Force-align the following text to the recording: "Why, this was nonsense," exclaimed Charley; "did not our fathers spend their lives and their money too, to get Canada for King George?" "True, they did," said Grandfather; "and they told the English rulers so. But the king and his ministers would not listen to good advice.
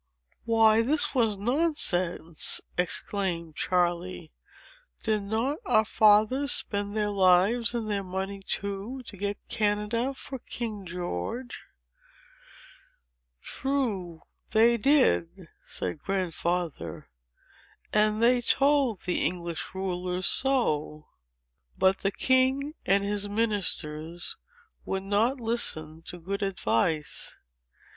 "Why, 0.45 0.81
this 0.81 1.13
was 1.13 1.37
nonsense," 1.37 2.59
exclaimed 2.75 3.55
Charley; 3.55 4.31
"did 5.03 5.21
not 5.21 5.57
our 5.63 5.85
fathers 5.85 6.51
spend 6.53 6.95
their 6.97 7.11
lives 7.11 7.75
and 7.75 7.87
their 7.87 8.03
money 8.03 8.41
too, 8.41 9.03
to 9.05 9.15
get 9.15 9.37
Canada 9.47 10.15
for 10.15 10.39
King 10.39 10.87
George?" 10.87 11.59
"True, 13.43 14.23
they 14.53 14.75
did," 14.75 15.49
said 15.67 15.99
Grandfather; 16.01 17.07
"and 17.93 18.23
they 18.23 18.41
told 18.41 19.01
the 19.05 19.23
English 19.23 19.65
rulers 19.75 20.25
so. 20.25 21.09
But 21.77 21.99
the 21.99 22.11
king 22.11 22.73
and 22.87 23.03
his 23.03 23.29
ministers 23.29 24.35
would 24.83 25.03
not 25.03 25.39
listen 25.39 26.01
to 26.07 26.17
good 26.17 26.41
advice. 26.41 27.37